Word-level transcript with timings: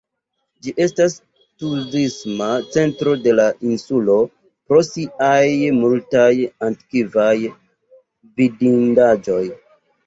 Ĝi 0.67 0.71
estas 0.85 1.17
turisma 1.63 2.47
centro 2.77 3.13
de 3.27 3.35
la 3.41 3.47
insulo 3.73 4.17
pro 4.71 4.83
siaj 4.89 5.45
multaj 5.85 6.29
antikvaj 6.73 7.37
vidindaĵoj. 8.43 9.45